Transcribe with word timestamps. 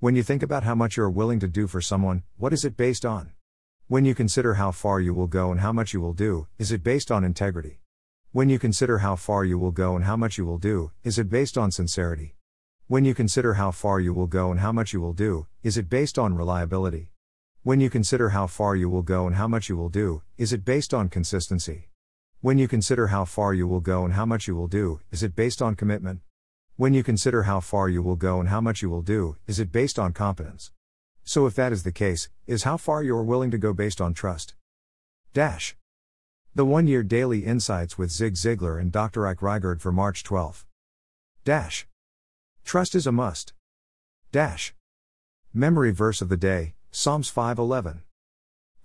When 0.00 0.14
you 0.14 0.22
think 0.22 0.44
about 0.44 0.62
how 0.62 0.76
much 0.76 0.96
you 0.96 1.02
are 1.02 1.10
willing 1.10 1.40
to 1.40 1.48
do 1.48 1.66
for 1.66 1.80
someone, 1.80 2.22
what 2.36 2.52
is 2.52 2.64
it 2.64 2.76
based 2.76 3.04
on? 3.04 3.32
When 3.88 4.04
you 4.04 4.14
consider 4.14 4.54
how 4.54 4.70
far 4.70 5.00
you 5.00 5.12
will 5.12 5.26
go 5.26 5.50
and 5.50 5.58
how 5.58 5.72
much 5.72 5.92
you 5.92 6.00
will 6.00 6.12
do, 6.12 6.46
is 6.56 6.70
it 6.70 6.84
based 6.84 7.10
on 7.10 7.24
integrity? 7.24 7.80
When 8.30 8.48
you 8.48 8.60
consider 8.60 8.98
how 8.98 9.16
far 9.16 9.44
you 9.44 9.58
will 9.58 9.72
go 9.72 9.96
and 9.96 10.04
how 10.04 10.14
much 10.14 10.38
you 10.38 10.46
will 10.46 10.58
do, 10.58 10.92
is 11.02 11.18
it 11.18 11.28
based 11.28 11.58
on 11.58 11.72
sincerity? 11.72 12.36
When 12.86 13.04
you 13.04 13.12
consider 13.12 13.54
how 13.54 13.72
far 13.72 13.98
you 13.98 14.14
will 14.14 14.28
go 14.28 14.52
and 14.52 14.60
how 14.60 14.70
much 14.70 14.92
you 14.92 15.00
will 15.00 15.14
do, 15.14 15.48
is 15.64 15.76
it 15.76 15.90
based 15.90 16.16
on 16.16 16.36
reliability? 16.36 17.10
When 17.64 17.80
you 17.80 17.90
consider 17.90 18.28
how 18.28 18.46
far 18.46 18.76
you 18.76 18.88
will 18.88 19.02
go 19.02 19.26
and 19.26 19.34
how 19.34 19.48
much 19.48 19.68
you 19.68 19.76
will 19.76 19.88
do, 19.88 20.22
is 20.36 20.52
it 20.52 20.64
based 20.64 20.94
on 20.94 21.08
consistency? 21.08 21.88
When 22.40 22.56
you 22.56 22.68
consider 22.68 23.08
how 23.08 23.24
far 23.24 23.52
you 23.52 23.66
will 23.66 23.80
go 23.80 24.04
and 24.04 24.14
how 24.14 24.26
much 24.26 24.46
you 24.46 24.54
will 24.54 24.68
do, 24.68 25.00
is 25.10 25.24
it 25.24 25.34
based 25.34 25.60
on 25.60 25.74
commitment? 25.74 26.20
When 26.78 26.94
you 26.94 27.02
consider 27.02 27.42
how 27.42 27.58
far 27.58 27.88
you 27.88 28.04
will 28.04 28.14
go 28.14 28.38
and 28.38 28.50
how 28.50 28.60
much 28.60 28.82
you 28.82 28.88
will 28.88 29.02
do, 29.02 29.34
is 29.48 29.58
it 29.58 29.72
based 29.72 29.98
on 29.98 30.12
competence? 30.12 30.70
So, 31.24 31.44
if 31.46 31.56
that 31.56 31.72
is 31.72 31.82
the 31.82 31.90
case, 31.90 32.28
is 32.46 32.62
how 32.62 32.76
far 32.76 33.02
you 33.02 33.16
are 33.16 33.24
willing 33.24 33.50
to 33.50 33.58
go 33.58 33.72
based 33.72 34.00
on 34.00 34.14
trust? 34.14 34.54
Dash. 35.34 35.74
The 36.54 36.64
one 36.64 36.86
year 36.86 37.02
daily 37.02 37.44
insights 37.44 37.98
with 37.98 38.12
Zig 38.12 38.34
Ziglar 38.34 38.80
and 38.80 38.92
Dr. 38.92 39.26
Ike 39.26 39.40
Reighard 39.40 39.80
for 39.80 39.90
March 39.90 40.22
12. 40.22 40.64
Dash. 41.44 41.88
Trust 42.64 42.94
is 42.94 43.08
a 43.08 43.12
must. 43.12 43.54
Dash. 44.30 44.72
Memory 45.52 45.90
verse 45.90 46.22
of 46.22 46.28
the 46.28 46.36
day, 46.36 46.74
Psalms 46.92 47.28
5:11. 47.28 48.02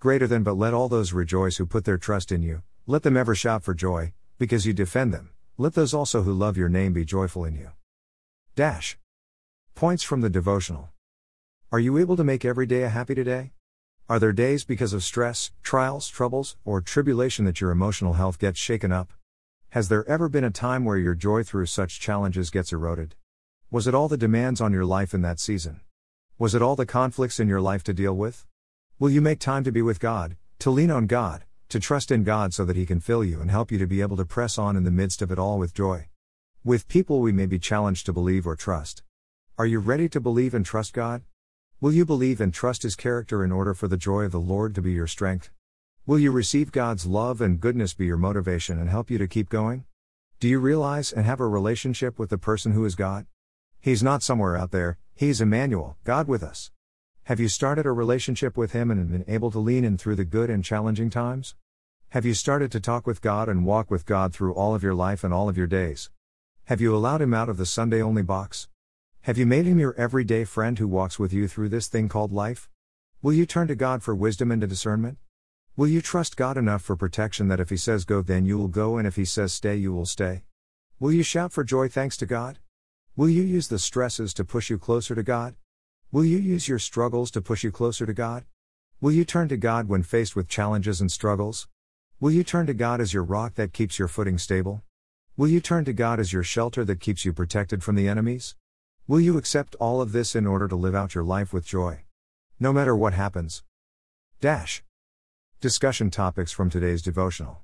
Greater 0.00 0.26
than 0.26 0.42
but 0.42 0.56
let 0.56 0.74
all 0.74 0.88
those 0.88 1.12
rejoice 1.12 1.58
who 1.58 1.64
put 1.64 1.84
their 1.84 1.98
trust 1.98 2.32
in 2.32 2.42
you, 2.42 2.62
let 2.88 3.04
them 3.04 3.16
ever 3.16 3.36
shout 3.36 3.62
for 3.62 3.72
joy, 3.72 4.12
because 4.36 4.66
you 4.66 4.72
defend 4.72 5.14
them. 5.14 5.30
Let 5.56 5.74
those 5.74 5.94
also 5.94 6.22
who 6.22 6.32
love 6.32 6.56
your 6.56 6.68
name 6.68 6.92
be 6.92 7.04
joyful 7.04 7.44
in 7.44 7.54
you. 7.54 7.70
Dash. 8.56 8.96
Points 9.74 10.04
from 10.04 10.20
the 10.20 10.30
devotional. 10.30 10.90
Are 11.72 11.80
you 11.80 11.98
able 11.98 12.16
to 12.16 12.22
make 12.22 12.44
every 12.44 12.66
day 12.66 12.84
a 12.84 12.88
happy 12.88 13.12
today? 13.12 13.50
Are 14.08 14.20
there 14.20 14.32
days 14.32 14.62
because 14.62 14.92
of 14.92 15.02
stress, 15.02 15.50
trials, 15.64 16.08
troubles, 16.08 16.56
or 16.64 16.80
tribulation 16.80 17.44
that 17.46 17.60
your 17.60 17.72
emotional 17.72 18.12
health 18.12 18.38
gets 18.38 18.60
shaken 18.60 18.92
up? 18.92 19.12
Has 19.70 19.88
there 19.88 20.08
ever 20.08 20.28
been 20.28 20.44
a 20.44 20.52
time 20.52 20.84
where 20.84 20.96
your 20.96 21.16
joy 21.16 21.42
through 21.42 21.66
such 21.66 21.98
challenges 21.98 22.50
gets 22.50 22.72
eroded? 22.72 23.16
Was 23.72 23.88
it 23.88 23.94
all 23.94 24.06
the 24.06 24.16
demands 24.16 24.60
on 24.60 24.72
your 24.72 24.84
life 24.84 25.14
in 25.14 25.22
that 25.22 25.40
season? 25.40 25.80
Was 26.38 26.54
it 26.54 26.62
all 26.62 26.76
the 26.76 26.86
conflicts 26.86 27.40
in 27.40 27.48
your 27.48 27.60
life 27.60 27.82
to 27.82 27.92
deal 27.92 28.16
with? 28.16 28.46
Will 29.00 29.10
you 29.10 29.20
make 29.20 29.40
time 29.40 29.64
to 29.64 29.72
be 29.72 29.82
with 29.82 29.98
God, 29.98 30.36
to 30.60 30.70
lean 30.70 30.92
on 30.92 31.08
God, 31.08 31.42
to 31.70 31.80
trust 31.80 32.12
in 32.12 32.22
God 32.22 32.54
so 32.54 32.64
that 32.64 32.76
He 32.76 32.86
can 32.86 33.00
fill 33.00 33.24
you 33.24 33.40
and 33.40 33.50
help 33.50 33.72
you 33.72 33.78
to 33.78 33.86
be 33.88 34.00
able 34.00 34.16
to 34.16 34.24
press 34.24 34.58
on 34.58 34.76
in 34.76 34.84
the 34.84 34.92
midst 34.92 35.22
of 35.22 35.32
it 35.32 35.40
all 35.40 35.58
with 35.58 35.74
joy? 35.74 36.06
With 36.66 36.88
people, 36.88 37.20
we 37.20 37.30
may 37.30 37.44
be 37.44 37.58
challenged 37.58 38.06
to 38.06 38.12
believe 38.14 38.46
or 38.46 38.56
trust. 38.56 39.02
Are 39.58 39.66
you 39.66 39.80
ready 39.80 40.08
to 40.08 40.18
believe 40.18 40.54
and 40.54 40.64
trust 40.64 40.94
God? 40.94 41.20
Will 41.78 41.92
you 41.92 42.06
believe 42.06 42.40
and 42.40 42.54
trust 42.54 42.84
His 42.84 42.96
character 42.96 43.44
in 43.44 43.52
order 43.52 43.74
for 43.74 43.86
the 43.86 43.98
joy 43.98 44.22
of 44.22 44.32
the 44.32 44.40
Lord 44.40 44.74
to 44.74 44.80
be 44.80 44.92
your 44.92 45.06
strength? 45.06 45.50
Will 46.06 46.18
you 46.18 46.30
receive 46.30 46.72
God's 46.72 47.04
love 47.04 47.42
and 47.42 47.60
goodness 47.60 47.92
be 47.92 48.06
your 48.06 48.16
motivation 48.16 48.78
and 48.78 48.88
help 48.88 49.10
you 49.10 49.18
to 49.18 49.28
keep 49.28 49.50
going? 49.50 49.84
Do 50.40 50.48
you 50.48 50.58
realize 50.58 51.12
and 51.12 51.26
have 51.26 51.38
a 51.38 51.46
relationship 51.46 52.18
with 52.18 52.30
the 52.30 52.38
person 52.38 52.72
who 52.72 52.86
is 52.86 52.94
God? 52.94 53.26
He's 53.78 54.02
not 54.02 54.22
somewhere 54.22 54.56
out 54.56 54.70
there, 54.70 54.96
He's 55.14 55.42
Emmanuel, 55.42 55.98
God 56.02 56.28
with 56.28 56.42
us. 56.42 56.70
Have 57.24 57.40
you 57.40 57.48
started 57.48 57.84
a 57.84 57.92
relationship 57.92 58.56
with 58.56 58.72
Him 58.72 58.90
and 58.90 59.10
been 59.10 59.26
able 59.28 59.50
to 59.50 59.58
lean 59.58 59.84
in 59.84 59.98
through 59.98 60.16
the 60.16 60.24
good 60.24 60.48
and 60.48 60.64
challenging 60.64 61.10
times? 61.10 61.56
Have 62.08 62.24
you 62.24 62.32
started 62.32 62.72
to 62.72 62.80
talk 62.80 63.06
with 63.06 63.20
God 63.20 63.50
and 63.50 63.66
walk 63.66 63.90
with 63.90 64.06
God 64.06 64.32
through 64.32 64.54
all 64.54 64.74
of 64.74 64.82
your 64.82 64.94
life 64.94 65.24
and 65.24 65.34
all 65.34 65.50
of 65.50 65.58
your 65.58 65.66
days? 65.66 66.08
Have 66.68 66.80
you 66.80 66.96
allowed 66.96 67.20
Him 67.20 67.34
out 67.34 67.50
of 67.50 67.58
the 67.58 67.66
Sunday 67.66 68.00
only 68.00 68.22
box? 68.22 68.68
Have 69.24 69.36
you 69.36 69.44
made 69.44 69.66
him 69.66 69.78
your 69.78 69.94
everyday 69.96 70.44
friend 70.44 70.78
who 70.78 70.88
walks 70.88 71.18
with 71.18 71.30
you 71.30 71.46
through 71.46 71.68
this 71.68 71.88
thing 71.88 72.08
called 72.08 72.32
life? 72.32 72.70
Will 73.20 73.34
you 73.34 73.44
turn 73.44 73.68
to 73.68 73.74
God 73.74 74.02
for 74.02 74.14
wisdom 74.14 74.50
and 74.50 74.66
discernment? 74.66 75.18
Will 75.76 75.88
you 75.88 76.00
trust 76.00 76.38
God 76.38 76.56
enough 76.56 76.80
for 76.80 76.96
protection 76.96 77.48
that 77.48 77.60
if 77.60 77.68
He 77.68 77.76
says 77.76 78.06
go, 78.06 78.22
then 78.22 78.46
you 78.46 78.56
will 78.56 78.68
go, 78.68 78.96
and 78.96 79.06
if 79.06 79.16
He 79.16 79.26
says 79.26 79.52
stay, 79.52 79.76
you 79.76 79.92
will 79.92 80.06
stay? 80.06 80.44
Will 80.98 81.12
you 81.12 81.22
shout 81.22 81.52
for 81.52 81.64
joy 81.64 81.86
thanks 81.86 82.16
to 82.16 82.24
God? 82.24 82.60
Will 83.14 83.28
you 83.28 83.42
use 83.42 83.68
the 83.68 83.78
stresses 83.78 84.32
to 84.32 84.42
push 84.42 84.70
you 84.70 84.78
closer 84.78 85.14
to 85.14 85.22
God? 85.22 85.56
Will 86.12 86.24
you 86.24 86.38
use 86.38 86.66
your 86.66 86.78
struggles 86.78 87.30
to 87.32 87.42
push 87.42 87.62
you 87.62 87.72
closer 87.72 88.06
to 88.06 88.14
God? 88.14 88.46
Will 89.02 89.12
you 89.12 89.26
turn 89.26 89.48
to 89.48 89.58
God 89.58 89.86
when 89.86 90.02
faced 90.02 90.34
with 90.34 90.48
challenges 90.48 91.02
and 91.02 91.12
struggles? 91.12 91.68
Will 92.20 92.30
you 92.30 92.42
turn 92.42 92.64
to 92.68 92.74
God 92.74 93.02
as 93.02 93.12
your 93.12 93.22
rock 93.22 93.56
that 93.56 93.74
keeps 93.74 93.98
your 93.98 94.08
footing 94.08 94.38
stable? 94.38 94.82
Will 95.36 95.48
you 95.48 95.60
turn 95.60 95.84
to 95.86 95.92
God 95.92 96.20
as 96.20 96.32
your 96.32 96.44
shelter 96.44 96.84
that 96.84 97.00
keeps 97.00 97.24
you 97.24 97.32
protected 97.32 97.82
from 97.82 97.96
the 97.96 98.06
enemies? 98.06 98.54
Will 99.08 99.18
you 99.18 99.36
accept 99.36 99.74
all 99.80 100.00
of 100.00 100.12
this 100.12 100.36
in 100.36 100.46
order 100.46 100.68
to 100.68 100.76
live 100.76 100.94
out 100.94 101.16
your 101.16 101.24
life 101.24 101.52
with 101.52 101.66
joy? 101.66 102.04
No 102.60 102.72
matter 102.72 102.94
what 102.94 103.14
happens. 103.14 103.64
Dash. 104.40 104.84
Discussion 105.60 106.08
topics 106.08 106.52
from 106.52 106.70
today's 106.70 107.02
devotional. 107.02 107.62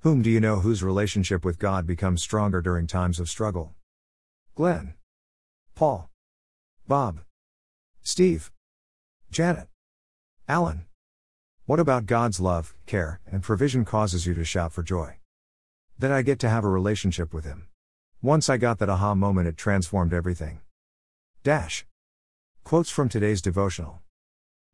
Whom 0.00 0.20
do 0.20 0.28
you 0.28 0.38
know 0.38 0.56
whose 0.56 0.82
relationship 0.82 1.46
with 1.46 1.58
God 1.58 1.86
becomes 1.86 2.20
stronger 2.20 2.60
during 2.60 2.86
times 2.86 3.18
of 3.18 3.30
struggle? 3.30 3.72
Glenn. 4.54 4.92
Paul. 5.74 6.10
Bob. 6.86 7.20
Steve. 8.02 8.52
Janet. 9.30 9.68
Alan. 10.46 10.84
What 11.64 11.80
about 11.80 12.04
God's 12.04 12.38
love, 12.38 12.74
care, 12.84 13.20
and 13.26 13.42
provision 13.42 13.86
causes 13.86 14.26
you 14.26 14.34
to 14.34 14.44
shout 14.44 14.74
for 14.74 14.82
joy? 14.82 15.21
That 15.98 16.12
I 16.12 16.22
get 16.22 16.38
to 16.40 16.48
have 16.48 16.64
a 16.64 16.68
relationship 16.68 17.32
with 17.32 17.44
Him. 17.44 17.68
Once 18.20 18.48
I 18.48 18.56
got 18.56 18.78
that 18.78 18.88
aha 18.88 19.14
moment, 19.14 19.48
it 19.48 19.56
transformed 19.56 20.12
everything. 20.12 20.60
Dash. 21.42 21.86
Quotes 22.64 22.90
from 22.90 23.08
today's 23.08 23.42
devotional. 23.42 24.00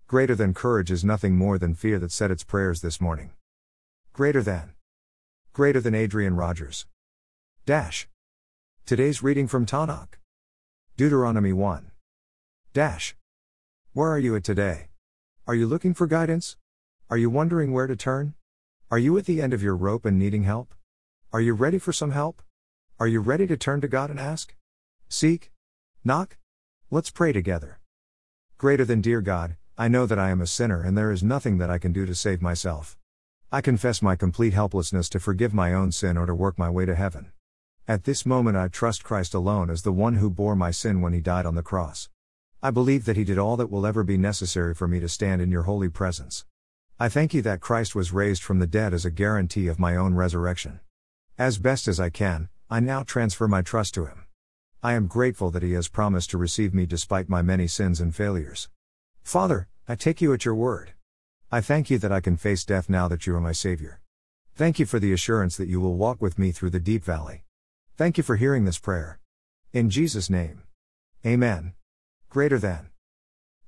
Greater 0.07 0.35
than 0.35 0.55
courage 0.55 0.91
is 0.91 1.05
nothing 1.05 1.37
more 1.37 1.59
than 1.59 1.75
fear 1.75 1.99
that 1.99 2.13
said 2.13 2.31
its 2.31 2.45
prayers 2.45 2.81
this 2.81 3.01
morning. 3.01 3.31
Greater 4.13 4.43
than. 4.43 4.73
Greater 5.53 5.81
than 5.81 5.95
Adrian 5.95 6.35
Rogers. 6.37 6.87
Dash. 7.67 8.09
Today's 8.87 9.23
reading 9.23 9.47
from 9.47 9.67
Tanakh. 9.67 10.15
Deuteronomy 10.97 11.53
1. 11.53 11.91
Dash. 12.73 13.17
Where 13.93 14.11
are 14.11 14.19
you 14.19 14.35
at 14.37 14.45
today? 14.45 14.89
Are 15.47 15.55
you 15.55 15.67
looking 15.67 15.95
for 15.95 16.07
guidance? 16.07 16.57
Are 17.11 17.17
you 17.17 17.31
wondering 17.31 17.73
where 17.73 17.87
to 17.87 17.97
turn? 17.97 18.35
Are 18.91 18.99
you 18.99 19.17
at 19.19 19.27
the 19.27 19.43
end 19.43 19.53
of 19.53 19.63
your 19.63 19.77
rope 19.77 20.05
and 20.05 20.19
needing 20.19 20.45
help? 20.45 20.75
Are 21.31 21.43
you 21.43 21.53
ready 21.53 21.79
for 21.79 21.93
some 21.93 22.13
help? 22.13 22.41
Are 22.99 23.07
you 23.07 23.21
ready 23.21 23.47
to 23.49 23.57
turn 23.59 23.83
to 23.83 23.87
God 23.87 24.09
and 24.09 24.19
ask? 24.19 24.55
Seek? 25.11 25.53
Knock? 26.03 26.39
Let's 26.91 27.11
pray 27.11 27.33
together. 27.33 27.81
Greater 28.57 28.87
than 28.87 29.03
dear 29.03 29.21
God, 29.21 29.57
I 29.77 29.89
know 29.89 30.07
that 30.07 30.19
I 30.19 30.31
am 30.31 30.41
a 30.41 30.47
sinner 30.47 30.81
and 30.83 30.97
there 30.97 31.13
is 31.13 31.23
nothing 31.23 31.59
that 31.59 31.69
I 31.69 31.77
can 31.77 31.93
do 31.93 32.07
to 32.07 32.15
save 32.15 32.41
myself. 32.41 32.97
I 33.53 33.61
confess 33.61 34.01
my 34.01 34.17
complete 34.17 34.55
helplessness 34.55 35.11
to 35.11 35.21
forgive 35.21 35.53
my 35.53 35.75
own 35.75 35.93
sin 35.93 36.17
or 36.17 36.25
to 36.25 36.35
work 36.35 36.59
my 36.59 36.71
way 36.71 36.87
to 36.87 36.95
heaven. 36.95 37.31
At 37.87 38.05
this 38.05 38.25
moment, 38.25 38.57
I 38.57 38.69
trust 38.69 39.05
Christ 39.05 39.35
alone 39.35 39.69
as 39.69 39.83
the 39.83 39.93
one 39.93 40.15
who 40.15 40.31
bore 40.31 40.57
my 40.57 40.71
sin 40.71 41.03
when 41.03 41.13
he 41.13 41.21
died 41.21 41.45
on 41.45 41.57
the 41.57 41.63
cross. 41.63 42.09
I 42.63 42.71
believe 42.71 43.05
that 43.05 43.19
he 43.19 43.25
did 43.25 43.37
all 43.37 43.59
that 43.59 43.71
will 43.71 43.85
ever 43.85 44.03
be 44.03 44.17
necessary 44.17 44.73
for 44.73 44.89
me 44.89 44.99
to 45.01 45.11
stand 45.11 45.43
in 45.43 45.51
your 45.51 45.65
holy 45.65 45.91
presence. 45.91 46.47
I 46.99 47.11
thank 47.11 47.35
you 47.35 47.43
that 47.43 47.61
Christ 47.61 47.95
was 47.95 48.15
raised 48.15 48.43
from 48.43 48.61
the 48.61 48.67
dead 48.67 48.95
as 48.95 49.05
a 49.05 49.11
guarantee 49.11 49.67
of 49.69 49.79
my 49.79 49.95
own 49.95 50.15
resurrection. 50.15 50.81
As 51.39 51.59
best 51.59 51.87
as 51.87 52.01
I 52.01 52.11
can, 52.11 52.49
I 52.69 52.81
now 52.81 53.05
transfer 53.05 53.47
my 53.47 53.63
trust 53.63 53.95
to 53.95 54.07
Him. 54.07 54.25
I 54.83 54.95
am 54.95 55.07
grateful 55.07 55.53
that 55.53 55.63
He 55.63 55.75
has 55.75 55.87
promised 55.87 56.31
to 56.31 56.37
receive 56.37 56.75
me 56.75 56.85
despite 56.85 57.29
my 57.29 57.43
many 57.43 57.69
sins 57.69 58.01
and 58.01 58.13
failures. 58.13 58.69
Father, 59.23 59.69
I 59.87 59.95
take 59.95 60.21
you 60.21 60.33
at 60.33 60.45
your 60.45 60.57
word. 60.57 60.95
I 61.53 61.61
thank 61.61 61.91
you 61.91 61.99
that 61.99 62.11
I 62.11 62.21
can 62.21 62.37
face 62.37 62.65
death 62.65 62.91
now 62.91 63.07
that 63.07 63.25
you 63.25 63.37
are 63.37 63.41
my 63.41 63.53
Savior. 63.53 64.01
Thank 64.57 64.81
you 64.81 64.87
for 64.87 64.99
the 64.99 65.13
assurance 65.13 65.57
that 65.59 65.69
you 65.69 65.81
will 65.81 65.95
walk 65.95 66.21
with 66.21 66.41
me 66.41 66.51
through 66.51 66.71
the 66.71 66.81
deep 66.81 67.05
valley. 67.05 67.45
Thank 67.97 68.19
you 68.19 68.25
for 68.25 68.35
hearing 68.35 68.65
this 68.65 68.81
prayer. 68.81 69.21
In 69.73 69.91
Jesus' 69.91 70.29
name. 70.29 70.65
Amen. 71.25 71.75
Greater 72.29 72.59
than. 72.59 72.91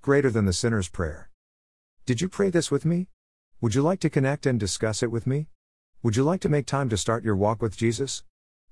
Greater 0.03 0.29
than 0.29 0.45
the 0.45 0.53
sinner's 0.53 0.89
prayer. 0.89 1.31
Did 2.05 2.21
you 2.21 2.29
pray 2.29 2.51
this 2.51 2.73
with 2.73 2.85
me? 2.85 3.07
Would 3.61 3.77
you 3.77 3.83
like 3.83 4.01
to 4.01 4.11
connect 4.11 4.45
and 4.45 4.59
discuss 4.59 5.05
it 5.05 5.13
with 5.13 5.25
me? 5.25 5.47
Would 6.03 6.17
you 6.17 6.25
like 6.25 6.41
to 6.41 6.49
make 6.49 6.65
time 6.65 6.89
to 6.89 6.97
start 6.97 7.25
your 7.25 7.37
walk 7.37 7.61
with 7.61 7.77
Jesus? 7.77 8.23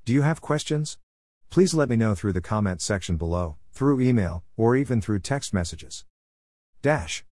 Do 0.07 0.15
you 0.15 0.23
have 0.23 0.41
questions? 0.41 0.97
Please 1.51 1.75
let 1.75 1.91
me 1.91 1.97
know 1.97 2.15
through 2.15 2.33
the 2.33 2.41
comment 2.41 2.81
section 2.81 3.19
below, 3.19 3.57
through 3.71 4.01
email, 4.01 4.45
or 4.57 4.75
even 4.75 5.03
through 5.03 5.19
text 5.19 5.53
messages. 5.53 6.07
Dash. 6.81 7.27